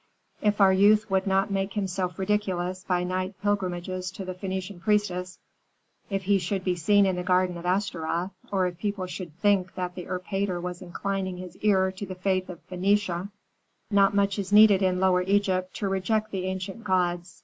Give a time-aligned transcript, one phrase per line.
[0.41, 5.37] "If our youth would not make himself ridiculous by night pilgrimages to the Phœnician priestess;
[6.09, 9.75] if he should be seen in the garden of Astaroth, or if people should think
[9.75, 13.29] that the erpatr was inclining his ear to the faith of Phœnicia
[13.91, 17.39] Not much is needed in Lower Egypt to reject the ancient gods.